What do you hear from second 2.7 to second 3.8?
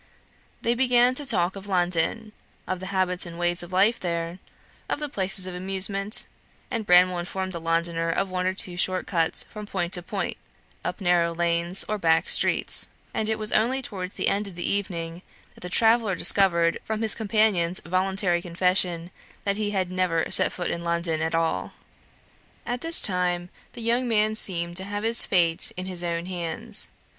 the habits and ways of